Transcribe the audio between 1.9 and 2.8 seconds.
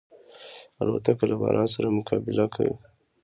مقابله کوي.